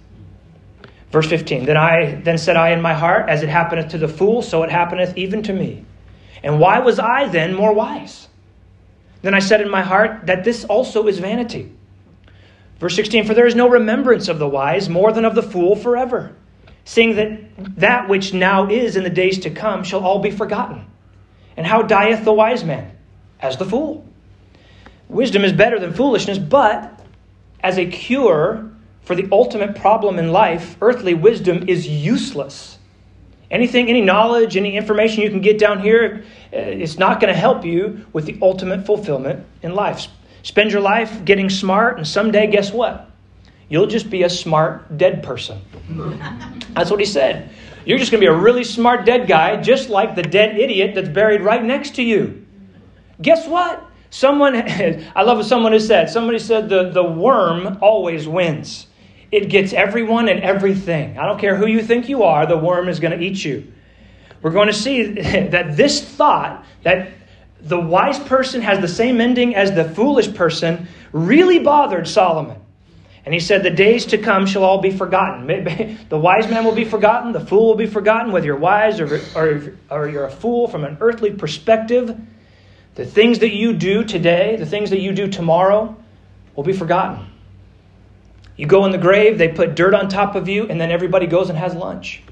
[1.11, 4.07] Verse 15 Then I then said I in my heart, As it happeneth to the
[4.07, 5.85] fool, so it happeneth even to me.
[6.43, 8.27] And why was I then more wise?
[9.21, 11.71] Then I said in my heart that this also is vanity.
[12.79, 15.75] Verse 16 For there is no remembrance of the wise more than of the fool
[15.75, 16.35] forever,
[16.85, 20.87] seeing that that which now is in the days to come shall all be forgotten.
[21.55, 22.97] And how dieth the wise man?
[23.39, 24.03] As the fool.
[25.07, 26.94] Wisdom is better than foolishness, but
[27.65, 28.69] as a cure
[29.01, 32.77] for the ultimate problem in life, earthly wisdom is useless.
[33.49, 36.23] Anything, any knowledge, any information you can get down here,
[36.53, 40.07] uh, it's not going to help you with the ultimate fulfillment in life.
[40.43, 43.09] Spend your life getting smart, and someday, guess what?
[43.67, 45.59] You'll just be a smart dead person.
[46.75, 47.49] That's what he said.
[47.83, 50.93] You're just going to be a really smart dead guy, just like the dead idiot
[50.93, 52.45] that's buried right next to you.
[53.21, 53.84] Guess what?
[54.15, 54.55] Someone,
[55.15, 56.09] I love what someone has said.
[56.09, 58.87] Somebody said the, the worm always wins.
[59.29, 61.17] It gets everyone and everything.
[61.17, 63.73] I don't care who you think you are, the worm is going to eat you.
[64.41, 65.03] We're going to see
[65.49, 67.09] that this thought, that
[67.59, 72.61] the wise person has the same ending as the foolish person, really bothered Solomon.
[73.25, 75.97] And he said, The days to come shall all be forgotten.
[76.07, 79.19] The wise man will be forgotten, the fool will be forgotten, whether you're wise or,
[79.35, 82.17] or, or you're a fool from an earthly perspective.
[82.95, 85.95] The things that you do today, the things that you do tomorrow,
[86.55, 87.27] will be forgotten.
[88.55, 91.27] You go in the grave, they put dirt on top of you, and then everybody
[91.27, 92.23] goes and has lunch.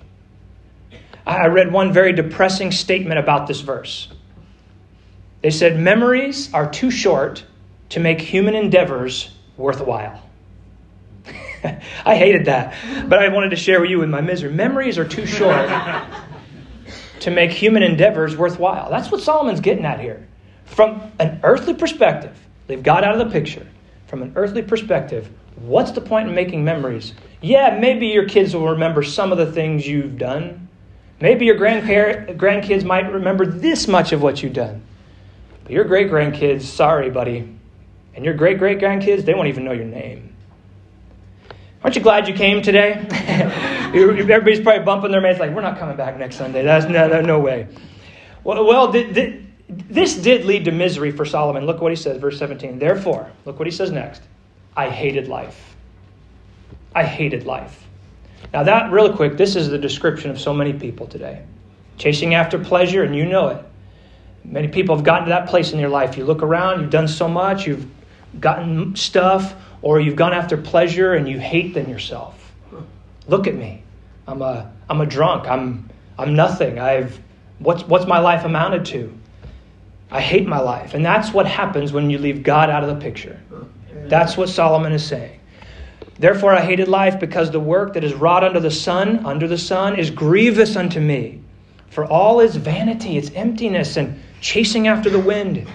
[1.26, 4.08] I read one very depressing statement about this verse.
[5.41, 7.45] They said, Memories are too short
[7.89, 10.21] to make human endeavors worthwhile.
[12.06, 12.76] I hated that,
[13.10, 14.52] but I wanted to share with you with my misery.
[14.52, 15.69] Memories are too short
[17.19, 18.89] to make human endeavors worthwhile.
[18.89, 20.26] That's what Solomon's getting at here.
[20.65, 23.65] From an earthly perspective, leave God out of the picture.
[24.08, 27.13] From an earthly perspective, what's the point in making memories?
[27.41, 30.67] Yeah, maybe your kids will remember some of the things you've done.
[31.19, 34.82] Maybe your grandkids might remember this much of what you've done.
[35.63, 37.49] But your great grandkids, sorry, buddy.
[38.15, 40.36] And your great great grandkids, they won't even know your name.
[41.84, 42.93] Aren't you glad you came today?
[43.93, 46.63] Everybody's probably bumping their mates like, we're not coming back next Sunday.
[46.63, 47.67] That's no, no, no way.
[48.43, 51.65] Well, well did, did, this did lead to misery for Solomon.
[51.65, 52.80] Look what he says, verse 17.
[52.80, 54.21] Therefore, look what he says next.
[54.76, 55.76] I hated life.
[56.95, 57.86] I hated life.
[58.54, 61.43] Now, that, real quick, this is the description of so many people today.
[61.97, 63.65] Chasing after pleasure, and you know it.
[64.43, 66.17] Many people have gotten to that place in your life.
[66.17, 67.88] You look around, you've done so much, you've
[68.39, 72.52] gotten stuff, or you've gone after pleasure and you hate them yourself.
[73.28, 73.84] Look at me.
[74.28, 75.47] I'm a, I'm a drunk.
[75.47, 76.80] I'm, I'm nothing.
[76.80, 77.19] I've,
[77.60, 79.13] what's, what's my life amounted to?
[80.13, 80.93] I hate my life.
[80.93, 83.39] And that's what happens when you leave God out of the picture.
[84.06, 85.39] That's what Solomon is saying.
[86.19, 89.58] Therefore, I hated life because the work that is wrought under the sun, under the
[89.58, 91.41] sun, is grievous unto me.
[91.89, 95.67] For all is vanity, it's emptiness, and chasing after the wind.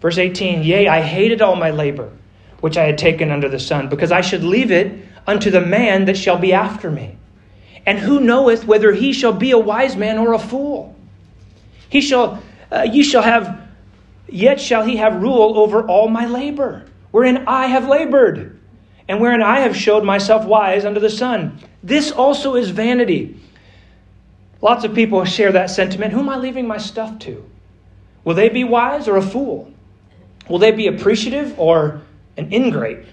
[0.00, 2.10] Verse 18 Yea, I hated all my labor
[2.62, 6.04] which I had taken under the sun, because I should leave it unto the man
[6.04, 7.16] that shall be after me.
[7.84, 10.94] And who knoweth whether he shall be a wise man or a fool?
[11.88, 13.61] He shall, uh, ye shall have,
[14.28, 18.58] yet shall he have rule over all my labor, wherein I have labored,
[19.08, 21.58] and wherein I have showed myself wise under the sun.
[21.82, 23.40] This also is vanity.
[24.60, 26.12] Lots of people share that sentiment.
[26.12, 27.44] Who am I leaving my stuff to?
[28.24, 29.72] Will they be wise or a fool?
[30.48, 32.02] Will they be appreciative or
[32.36, 33.06] an ingrate.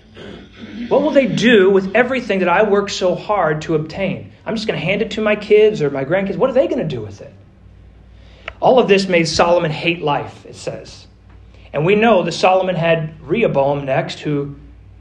[0.87, 4.31] What will they do with everything that I work so hard to obtain?
[4.45, 6.37] I'm just going to hand it to my kids or my grandkids.
[6.37, 7.33] What are they going to do with it?
[8.61, 11.07] All of this made Solomon hate life, it says.
[11.71, 14.55] And we know that Solomon had Rehoboam next, who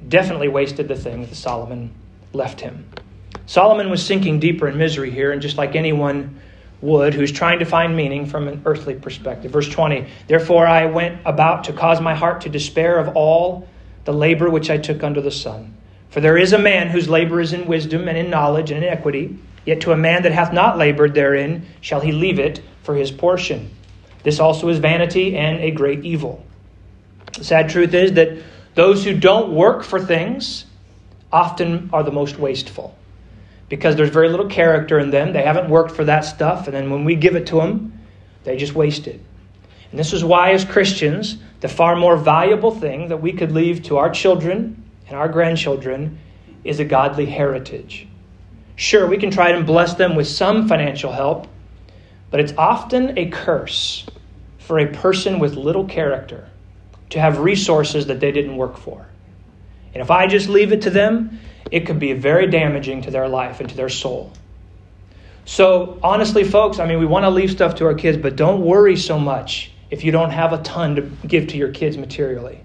[0.08, 1.92] definitely wasted the thing that Solomon
[2.32, 2.88] left him.
[3.46, 6.38] Solomon was sinking deeper in misery here, and just like anyone
[6.80, 9.50] would who's trying to find meaning from an earthly perspective.
[9.50, 13.68] Verse 20 Therefore I went about to cause my heart to despair of all
[14.04, 15.74] the labor which I took under the sun.
[16.10, 18.88] For there is a man whose labor is in wisdom and in knowledge and in
[18.88, 19.38] equity,
[19.68, 23.10] yet to a man that hath not labored therein shall he leave it for his
[23.10, 23.70] portion.
[24.22, 26.42] This also is vanity and a great evil.
[27.34, 28.38] The sad truth is that
[28.74, 30.64] those who don't work for things
[31.30, 32.96] often are the most wasteful
[33.68, 35.34] because there's very little character in them.
[35.34, 38.00] They haven't worked for that stuff, and then when we give it to them,
[38.44, 39.20] they just waste it.
[39.90, 43.82] And this is why, as Christians, the far more valuable thing that we could leave
[43.84, 46.18] to our children and our grandchildren
[46.64, 48.07] is a godly heritage.
[48.78, 51.48] Sure, we can try and bless them with some financial help,
[52.30, 54.06] but it's often a curse
[54.60, 56.48] for a person with little character
[57.10, 59.04] to have resources that they didn't work for.
[59.92, 61.40] And if I just leave it to them,
[61.72, 64.32] it could be very damaging to their life and to their soul.
[65.44, 68.60] So, honestly, folks, I mean, we want to leave stuff to our kids, but don't
[68.60, 72.60] worry so much if you don't have a ton to give to your kids materially.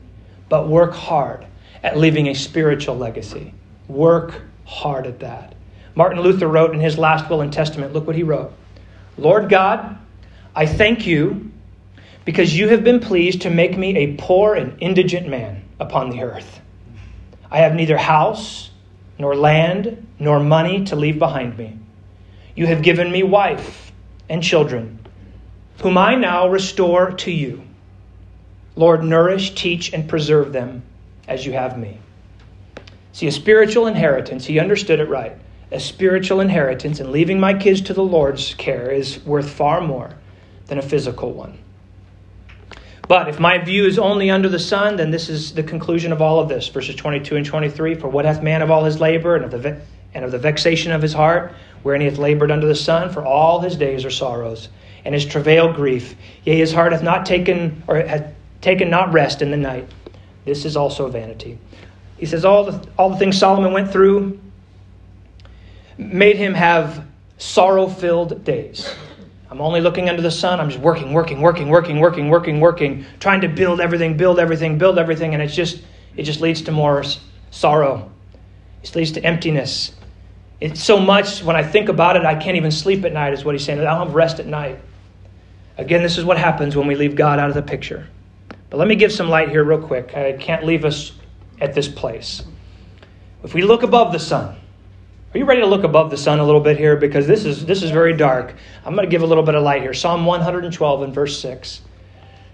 [0.48, 1.48] But work hard
[1.82, 3.56] at leaving a spiritual legacy.
[3.88, 5.56] Work hard at that.
[5.96, 8.54] Martin Luther wrote in his last will and testament, look what he wrote
[9.18, 9.98] Lord God,
[10.56, 11.52] I thank you
[12.26, 16.22] because you have been pleased to make me a poor and indigent man upon the
[16.22, 16.62] earth.
[17.52, 18.72] I have neither house,
[19.20, 21.78] nor land, nor money to leave behind me.
[22.56, 23.92] You have given me wife
[24.30, 25.00] and children,
[25.82, 27.64] whom I now restore to you.
[28.76, 30.82] Lord, nourish, teach, and preserve them
[31.28, 32.00] as you have me.
[33.12, 35.38] See, a spiritual inheritance, he understood it right.
[35.74, 40.14] A spiritual inheritance and leaving my kids to the Lord's care is worth far more
[40.68, 41.58] than a physical one.
[43.08, 46.22] But if my view is only under the sun, then this is the conclusion of
[46.22, 46.68] all of this.
[46.68, 49.58] Verses 22 and 23 For what hath man of all his labor and of the,
[49.58, 49.82] ve-
[50.14, 53.12] and of the vexation of his heart, wherein he hath labored under the sun?
[53.12, 54.70] For all his days are sorrows,
[55.06, 56.16] and his travail grief.
[56.46, 59.90] Yea, his heart hath not taken, or hath taken not rest in the night.
[60.46, 61.58] This is also vanity.
[62.18, 64.40] He says all the, all the things Solomon went through
[65.98, 67.06] made him have
[67.38, 68.94] sorrow filled days.
[69.50, 70.60] I'm only looking under the sun.
[70.60, 74.78] I'm just working, working, working, working, working, working, working, trying to build everything, build everything,
[74.78, 75.84] build everything, and it's just
[76.16, 77.04] it just leads to more
[77.52, 78.12] sorrow.
[78.82, 79.92] It leads to emptiness.
[80.60, 83.44] It's so much when I think about it, I can't even sleep at night, is
[83.44, 83.80] what he's saying.
[83.80, 84.80] I don't have rest at night.
[85.78, 88.08] Again, this is what happens when we leave God out of the picture.
[88.70, 90.16] But let me give some light here, real quick.
[90.16, 91.12] I can't leave us
[91.60, 92.44] at this place.
[93.44, 94.56] If we look above the sun,
[95.34, 96.96] are you ready to look above the sun a little bit here?
[96.96, 98.54] Because this is, this is very dark.
[98.86, 99.94] I'm going to give a little bit of light here.
[99.94, 101.82] Psalm 112 and verse 6.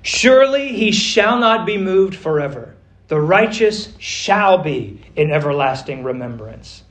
[0.02, 2.76] Surely he shall not be moved forever.
[3.10, 6.84] The righteous shall be in everlasting remembrance.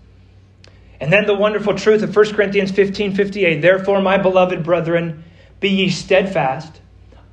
[1.00, 3.62] And then the wonderful truth of 1 Corinthians 15 58.
[3.62, 5.24] Therefore, my beloved brethren,
[5.60, 6.82] be ye steadfast,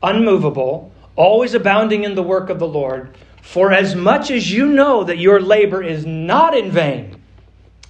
[0.02, 3.18] unmovable, always abounding in the work of the Lord.
[3.42, 7.15] For as much as you know that your labor is not in vain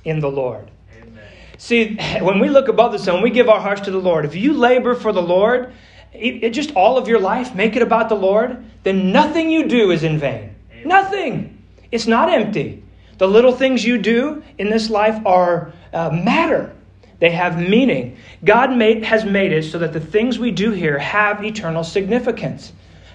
[0.06, 0.72] in the Lord.
[0.96, 1.24] Amen.
[1.58, 4.24] See, when we look above the sun, we give our hearts to the Lord.
[4.24, 5.74] If you labor for the Lord,
[6.14, 9.68] it, it just all of your life, make it about the Lord, then nothing you
[9.68, 10.56] do is in vain.
[10.72, 10.88] Amen.
[10.88, 11.64] Nothing.
[11.92, 12.84] It's not empty.
[13.18, 16.74] The little things you do in this life are uh, matter.
[17.20, 18.18] They have meaning.
[18.44, 22.74] God made, has made it so that the things we do here have eternal significance.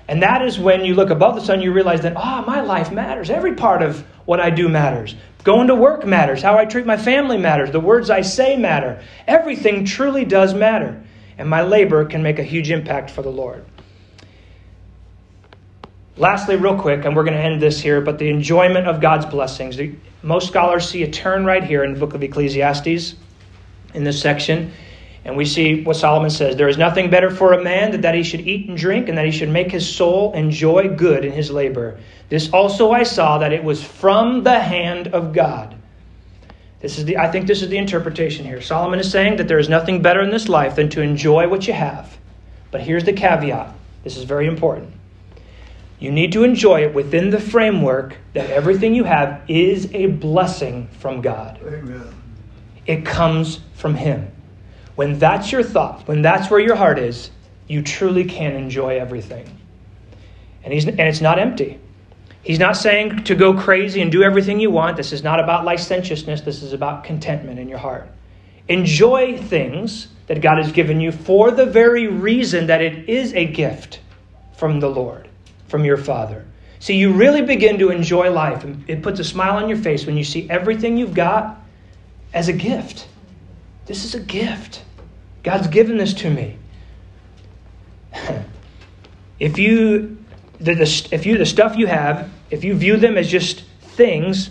[0.08, 2.62] And that is when you look above the sun, you realize that, ah, oh, my
[2.62, 3.30] life matters.
[3.30, 5.14] Every part of what I do matters.
[5.42, 6.42] Going to work matters.
[6.42, 7.70] How I treat my family matters.
[7.70, 9.02] The words I say matter.
[9.26, 11.02] Everything truly does matter.
[11.38, 13.64] And my labor can make a huge impact for the Lord.
[16.16, 19.24] Lastly, real quick, and we're going to end this here, but the enjoyment of God's
[19.24, 19.78] blessings.
[20.22, 23.14] Most scholars see a turn right here in the book of Ecclesiastes
[23.94, 24.72] in this section.
[25.24, 28.14] And we see what Solomon says There is nothing better for a man than that
[28.14, 31.32] he should eat and drink, and that he should make his soul enjoy good in
[31.32, 31.98] his labor.
[32.28, 35.76] This also I saw that it was from the hand of God.
[36.80, 38.62] This is the, I think this is the interpretation here.
[38.62, 41.66] Solomon is saying that there is nothing better in this life than to enjoy what
[41.66, 42.16] you have.
[42.70, 44.94] But here's the caveat this is very important.
[45.98, 50.88] You need to enjoy it within the framework that everything you have is a blessing
[50.98, 51.60] from God.
[51.62, 52.14] Amen.
[52.86, 54.32] It comes from Him.
[55.00, 57.30] When that's your thought, when that's where your heart is,
[57.66, 59.46] you truly can enjoy everything.
[60.62, 61.80] And, he's, and it's not empty.
[62.42, 64.98] He's not saying to go crazy and do everything you want.
[64.98, 66.42] This is not about licentiousness.
[66.42, 68.10] This is about contentment in your heart.
[68.68, 73.46] Enjoy things that God has given you for the very reason that it is a
[73.46, 74.00] gift
[74.54, 75.30] from the Lord
[75.68, 76.44] from your Father.
[76.78, 80.18] See, you really begin to enjoy life, it puts a smile on your face when
[80.18, 81.58] you see everything you've got
[82.34, 83.08] as a gift.
[83.86, 84.84] This is a gift.
[85.42, 86.58] God's given this to me.
[89.38, 90.18] if you
[90.58, 94.50] the, the, if you the stuff you have, if you view them as just things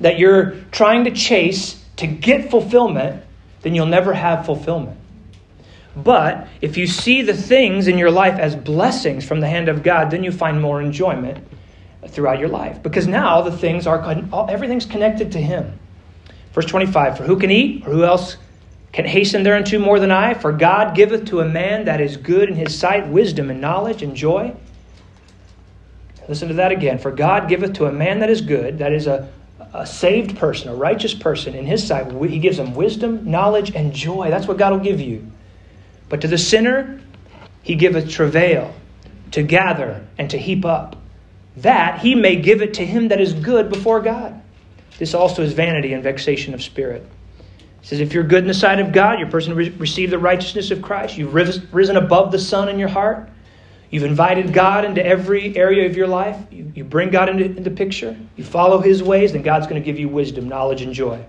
[0.00, 3.24] that you're trying to chase to get fulfillment,
[3.62, 4.98] then you'll never have fulfillment.
[5.96, 9.82] But if you see the things in your life as blessings from the hand of
[9.82, 11.44] God, then you find more enjoyment
[12.06, 12.82] throughout your life.
[12.82, 14.04] Because now the things are,
[14.48, 15.78] everything's connected to Him.
[16.52, 18.36] Verse 25 For who can eat, or who else
[18.96, 20.32] can hasten thereunto more than I?
[20.32, 24.02] For God giveth to a man that is good in his sight wisdom and knowledge
[24.02, 24.56] and joy.
[26.30, 26.96] Listen to that again.
[26.96, 29.30] For God giveth to a man that is good, that is a,
[29.74, 33.92] a saved person, a righteous person, in his sight, he gives them wisdom, knowledge, and
[33.92, 34.30] joy.
[34.30, 35.30] That's what God will give you.
[36.08, 36.98] But to the sinner,
[37.62, 38.74] he giveth travail
[39.32, 40.96] to gather and to heap up,
[41.58, 44.40] that he may give it to him that is good before God.
[44.96, 47.06] This also is vanity and vexation of spirit.
[47.86, 50.18] Says, if you're good in the sight of God, you're a person re- received the
[50.18, 53.28] righteousness of Christ, you've risen above the sun in your heart,
[53.90, 57.70] you've invited God into every area of your life, you, you bring God into, into
[57.70, 61.24] picture, you follow his ways, then God's going to give you wisdom, knowledge, and joy.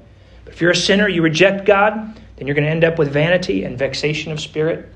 [0.46, 3.14] But if you're a sinner, you reject God, then you're going to end up with
[3.14, 4.92] vanity and vexation of spirit.